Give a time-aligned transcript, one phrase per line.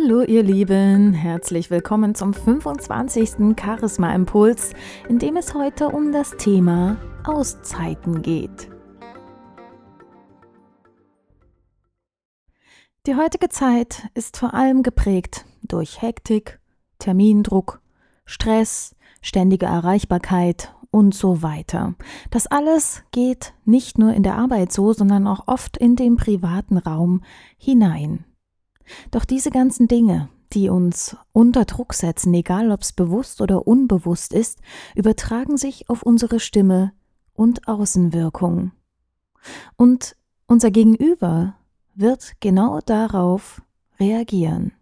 [0.00, 3.56] Hallo ihr Lieben, herzlich willkommen zum 25.
[3.60, 4.72] Charisma Impuls,
[5.08, 8.70] in dem es heute um das Thema Auszeiten geht.
[13.06, 16.60] Die heutige Zeit ist vor allem geprägt durch Hektik,
[17.00, 17.80] Termindruck,
[18.24, 21.96] Stress, ständige Erreichbarkeit und so weiter.
[22.30, 26.78] Das alles geht nicht nur in der Arbeit so, sondern auch oft in den privaten
[26.78, 27.24] Raum
[27.56, 28.24] hinein.
[29.10, 34.32] Doch diese ganzen Dinge, die uns unter Druck setzen, egal ob es bewusst oder unbewusst
[34.32, 34.60] ist,
[34.94, 36.92] übertragen sich auf unsere Stimme
[37.34, 38.72] und Außenwirkung.
[39.76, 41.54] Und unser Gegenüber
[41.94, 43.62] wird genau darauf
[44.00, 44.72] reagieren.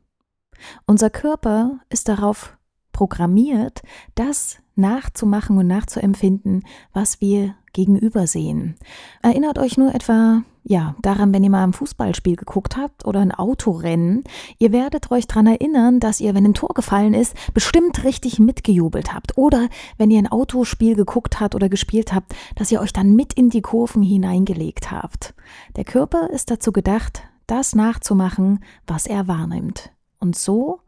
[0.86, 2.56] Unser Körper ist darauf
[2.92, 3.82] programmiert,
[4.14, 8.76] das nachzumachen und nachzuempfinden, was wir gegenüber sehen.
[9.22, 13.30] Erinnert euch nur etwa, ja, daran, wenn ihr mal ein Fußballspiel geguckt habt oder ein
[13.30, 14.24] Autorennen.
[14.58, 19.14] Ihr werdet euch daran erinnern, dass ihr, wenn ein Tor gefallen ist, bestimmt richtig mitgejubelt
[19.14, 19.38] habt.
[19.38, 23.32] Oder wenn ihr ein Autospiel geguckt habt oder gespielt habt, dass ihr euch dann mit
[23.32, 25.34] in die Kurven hineingelegt habt.
[25.76, 28.58] Der Körper ist dazu gedacht, das nachzumachen,
[28.88, 29.92] was er wahrnimmt.
[30.18, 30.80] Und so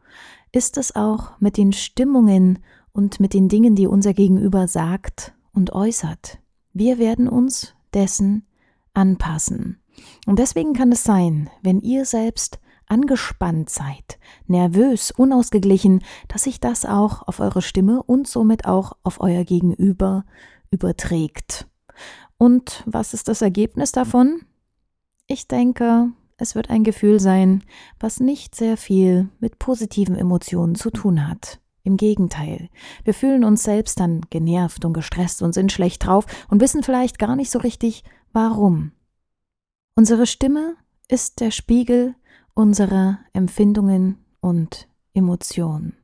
[0.51, 2.59] ist es auch mit den Stimmungen
[2.91, 6.39] und mit den Dingen, die unser Gegenüber sagt und äußert.
[6.73, 8.43] Wir werden uns dessen
[8.99, 9.81] anpassen.
[10.25, 16.85] Und deswegen kann es sein, wenn ihr selbst angespannt seid, nervös, unausgeglichen, dass sich das
[16.85, 20.25] auch auf eure Stimme und somit auch auf euer Gegenüber
[20.71, 21.67] überträgt.
[22.37, 24.41] Und was ist das Ergebnis davon?
[25.27, 27.63] Ich denke, es wird ein Gefühl sein,
[27.99, 31.59] was nicht sehr viel mit positiven Emotionen zu tun hat.
[31.83, 32.69] Im Gegenteil,
[33.03, 37.19] wir fühlen uns selbst dann genervt und gestresst und sind schlecht drauf und wissen vielleicht
[37.19, 38.91] gar nicht so richtig, warum.
[39.95, 40.75] Unsere Stimme
[41.07, 42.15] ist der Spiegel
[42.53, 45.95] unserer Empfindungen und Emotionen.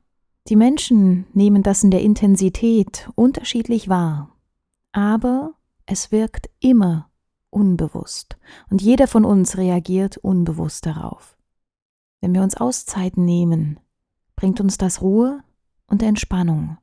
[0.47, 4.35] Die Menschen nehmen das in der Intensität unterschiedlich wahr,
[4.91, 5.53] aber
[5.85, 7.09] es wirkt immer
[7.49, 8.37] unbewusst
[8.69, 11.37] und jeder von uns reagiert unbewusst darauf.
[12.21, 13.79] Wenn wir uns Auszeiten nehmen,
[14.35, 15.43] bringt uns das Ruhe
[15.87, 16.77] und Entspannung.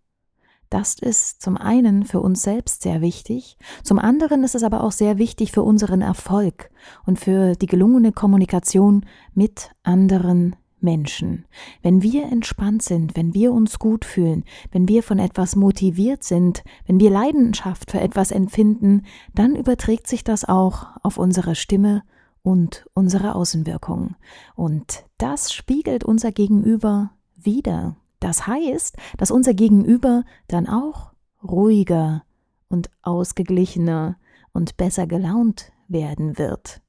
[0.71, 4.93] Das ist zum einen für uns selbst sehr wichtig, zum anderen ist es aber auch
[4.93, 6.71] sehr wichtig für unseren Erfolg
[7.05, 9.05] und für die gelungene Kommunikation
[9.35, 11.45] mit anderen Menschen.
[11.83, 16.65] Wenn wir entspannt sind, wenn wir uns gut fühlen, wenn wir von etwas motiviert sind,
[16.87, 19.03] wenn wir Leidenschaft für etwas empfinden,
[19.35, 22.03] dann überträgt sich das auch auf unsere Stimme
[22.43, 24.17] und unsere Außenwirkung.
[24.57, 27.97] Und das spiegelt unser Gegenüber wieder.
[28.23, 31.13] Das heißt, dass unser Gegenüber dann auch
[31.43, 32.23] ruhiger
[32.69, 34.17] und ausgeglichener
[34.53, 36.83] und besser gelaunt werden wird.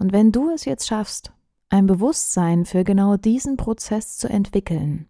[0.00, 1.32] Und wenn du es jetzt schaffst,
[1.68, 5.08] ein Bewusstsein für genau diesen Prozess zu entwickeln,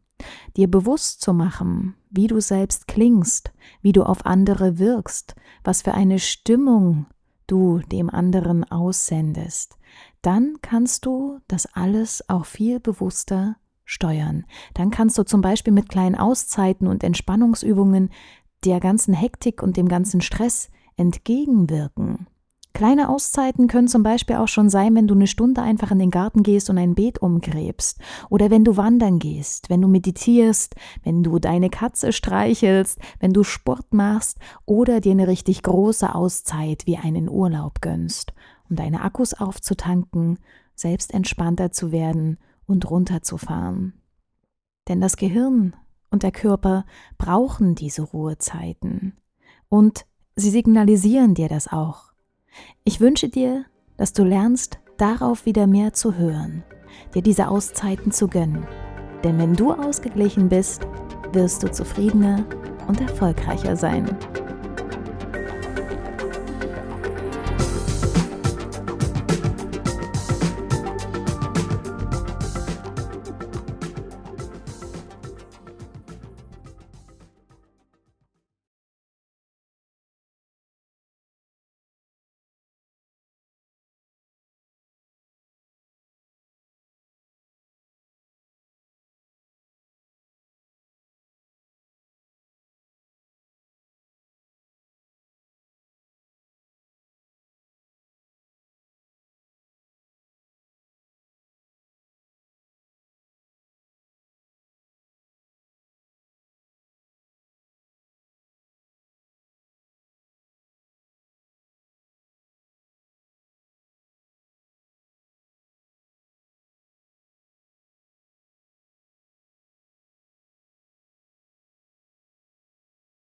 [0.59, 5.95] dir bewusst zu machen, wie du selbst klingst, wie du auf andere wirkst, was für
[5.95, 7.07] eine Stimmung
[7.47, 9.79] du dem anderen aussendest,
[10.21, 13.57] dann kannst du das alles auch viel bewusster
[13.93, 14.45] steuern.
[14.75, 18.11] Dann kannst du zum Beispiel mit kleinen Auszeiten und Entspannungsübungen
[18.65, 22.27] der ganzen Hektik und dem ganzen Stress entgegenwirken.
[22.75, 26.11] Kleine Auszeiten können zum Beispiel auch schon sein, wenn du eine Stunde einfach in den
[26.11, 28.01] Garten gehst und ein Beet umgräbst.
[28.31, 30.75] Oder wenn du wandern gehst, wenn du meditierst,
[31.05, 36.87] wenn du deine Katze streichelst, wenn du Sport machst oder dir eine richtig große Auszeit
[36.87, 38.33] wie einen Urlaub gönnst,
[38.71, 40.39] um deine Akkus aufzutanken,
[40.75, 43.95] selbst entspannter zu werden und runterzufahren.
[44.89, 45.75] Denn das Gehirn
[46.11, 46.85] und der Körper
[47.19, 49.17] brauchen diese Ruhezeiten
[49.69, 50.07] und
[50.37, 52.13] sie signalisieren dir das auch.
[52.85, 53.65] Ich wünsche dir,
[53.97, 56.63] dass du lernst, darauf wieder mehr zu hören,
[57.15, 58.67] dir diese Auszeiten zu gönnen.
[59.25, 60.87] Denn wenn du ausgeglichen bist,
[61.33, 62.45] wirst du zufriedener
[62.89, 64.17] und erfolgreicher sein.